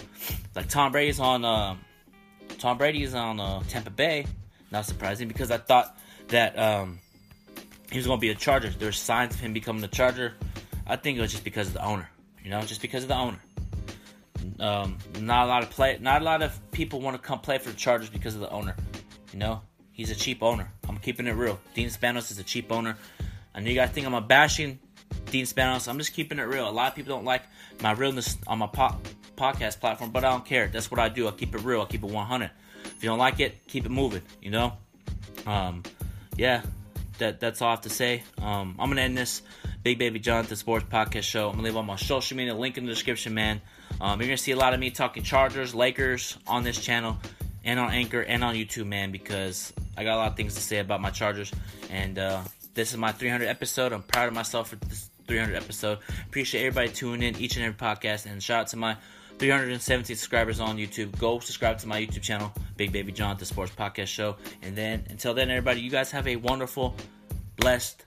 like 0.54 0.68
Tom 0.68 0.92
Brady's 0.92 1.18
on 1.18 1.44
uh, 1.44 1.76
Tom 2.58 2.78
Brady 2.78 3.02
is 3.02 3.14
on 3.14 3.40
uh, 3.40 3.62
Tampa 3.68 3.90
Bay. 3.90 4.26
Not 4.70 4.86
surprising 4.86 5.26
because 5.26 5.50
I 5.50 5.58
thought 5.58 5.98
that 6.28 6.56
um, 6.58 7.00
he 7.90 7.98
was 7.98 8.06
to 8.06 8.16
be 8.18 8.30
a 8.30 8.34
Charger. 8.34 8.70
There's 8.70 8.98
signs 8.98 9.34
of 9.34 9.40
him 9.40 9.52
becoming 9.52 9.82
a 9.82 9.88
Charger. 9.88 10.34
I 10.86 10.96
think 10.96 11.18
it 11.18 11.20
was 11.20 11.32
just 11.32 11.44
because 11.44 11.68
of 11.68 11.74
the 11.74 11.84
owner. 11.84 12.08
You 12.44 12.50
know, 12.50 12.62
just 12.62 12.80
because 12.80 13.02
of 13.02 13.08
the 13.08 13.16
owner. 13.16 13.38
Um, 14.58 14.98
not 15.18 15.46
a 15.46 15.48
lot 15.48 15.62
of 15.62 15.70
play. 15.70 15.98
Not 16.00 16.22
a 16.22 16.24
lot 16.24 16.42
of 16.42 16.58
people 16.70 17.00
want 17.00 17.20
to 17.20 17.22
come 17.22 17.40
play 17.40 17.58
for 17.58 17.70
the 17.70 17.76
Chargers 17.76 18.10
because 18.10 18.34
of 18.34 18.40
the 18.40 18.50
owner. 18.50 18.76
You 19.32 19.38
know, 19.38 19.62
he's 20.00 20.10
a 20.10 20.14
cheap 20.14 20.42
owner. 20.42 20.72
I'm 20.88 20.96
keeping 20.96 21.26
it 21.26 21.32
real. 21.32 21.60
Dean 21.74 21.90
Spanos 21.90 22.30
is 22.30 22.38
a 22.38 22.42
cheap 22.42 22.72
owner. 22.72 22.96
I 23.54 23.60
know 23.60 23.68
you 23.68 23.74
guys 23.74 23.90
think 23.90 24.06
I'm 24.06 24.14
a 24.14 24.20
bashing 24.22 24.78
Dean 25.26 25.44
Spanos. 25.44 25.88
I'm 25.88 25.98
just 25.98 26.14
keeping 26.14 26.38
it 26.38 26.44
real. 26.44 26.66
A 26.66 26.70
lot 26.70 26.88
of 26.88 26.94
people 26.94 27.14
don't 27.14 27.26
like 27.26 27.42
my 27.82 27.92
realness 27.92 28.38
on 28.46 28.58
my 28.60 28.66
po- 28.66 28.96
podcast 29.36 29.78
platform, 29.78 30.10
but 30.10 30.24
I 30.24 30.30
don't 30.30 30.46
care. 30.46 30.68
That's 30.68 30.90
what 30.90 30.98
I 30.98 31.10
do. 31.10 31.28
I 31.28 31.32
keep 31.32 31.54
it 31.54 31.60
real. 31.60 31.82
I 31.82 31.84
keep 31.84 32.02
it 32.02 32.10
100. 32.10 32.50
If 32.84 33.04
you 33.04 33.10
don't 33.10 33.18
like 33.18 33.40
it, 33.40 33.66
keep 33.66 33.84
it 33.84 33.90
moving. 33.90 34.22
You 34.40 34.52
know. 34.52 34.72
Um, 35.46 35.82
yeah, 36.38 36.62
that 37.18 37.38
that's 37.38 37.60
all 37.60 37.68
I 37.68 37.72
have 37.72 37.82
to 37.82 37.90
say. 37.90 38.22
Um, 38.40 38.76
I'm 38.78 38.88
gonna 38.88 39.02
end 39.02 39.18
this 39.18 39.42
Big 39.82 39.98
Baby 39.98 40.18
Jonathan 40.18 40.56
Sports 40.56 40.86
Podcast 40.90 41.24
Show. 41.24 41.48
I'm 41.48 41.56
gonna 41.56 41.64
leave 41.64 41.76
all 41.76 41.82
my 41.82 41.96
social 41.96 42.38
media 42.38 42.54
link 42.54 42.78
in 42.78 42.86
the 42.86 42.90
description, 42.90 43.34
man. 43.34 43.60
Um, 44.00 44.18
you're 44.18 44.28
gonna 44.28 44.38
see 44.38 44.52
a 44.52 44.56
lot 44.56 44.72
of 44.72 44.80
me 44.80 44.90
talking 44.90 45.22
Chargers, 45.22 45.74
Lakers 45.74 46.38
on 46.46 46.62
this 46.64 46.80
channel, 46.80 47.18
and 47.64 47.78
on 47.78 47.90
Anchor 47.90 48.20
and 48.20 48.42
on 48.42 48.54
YouTube, 48.54 48.86
man, 48.86 49.10
because 49.10 49.72
I 49.96 50.04
got 50.04 50.14
a 50.14 50.18
lot 50.18 50.30
of 50.30 50.36
things 50.36 50.54
to 50.54 50.60
say 50.60 50.78
about 50.78 51.00
my 51.00 51.10
Chargers. 51.10 51.52
And 51.90 52.18
uh, 52.18 52.42
this 52.74 52.92
is 52.92 52.96
my 52.96 53.12
300 53.12 53.46
episode. 53.46 53.92
I'm 53.92 54.02
proud 54.02 54.28
of 54.28 54.34
myself 54.34 54.70
for 54.70 54.76
this 54.76 55.10
300 55.26 55.54
episode. 55.56 55.98
Appreciate 56.26 56.66
everybody 56.66 56.88
tuning 56.88 57.22
in 57.22 57.40
each 57.40 57.56
and 57.56 57.64
every 57.64 57.76
podcast, 57.76 58.26
and 58.26 58.42
shout 58.42 58.60
out 58.60 58.66
to 58.68 58.76
my 58.76 58.96
370 59.38 60.14
subscribers 60.14 60.60
on 60.60 60.76
YouTube. 60.76 61.16
Go 61.18 61.38
subscribe 61.38 61.78
to 61.78 61.86
my 61.86 62.00
YouTube 62.00 62.22
channel, 62.22 62.52
Big 62.76 62.92
Baby 62.92 63.12
John, 63.12 63.36
the 63.38 63.46
Sports 63.46 63.72
Podcast 63.72 64.08
Show. 64.08 64.36
And 64.60 64.76
then, 64.76 65.04
until 65.08 65.32
then, 65.32 65.50
everybody, 65.50 65.80
you 65.80 65.90
guys 65.90 66.10
have 66.10 66.26
a 66.26 66.36
wonderful, 66.36 66.94
blessed 67.56 68.04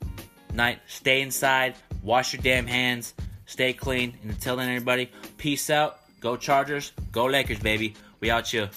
night. 0.53 0.79
Stay 0.87 1.21
inside, 1.21 1.75
wash 2.03 2.33
your 2.33 2.41
damn 2.41 2.67
hands, 2.67 3.13
stay 3.45 3.73
clean. 3.73 4.15
And 4.21 4.31
until 4.31 4.57
then, 4.57 4.69
everybody, 4.69 5.09
peace 5.37 5.69
out. 5.69 5.99
Go 6.19 6.37
Chargers, 6.37 6.93
go 7.11 7.25
Lakers, 7.25 7.59
baby. 7.59 7.95
We 8.19 8.29
out 8.29 8.47
here. 8.47 8.69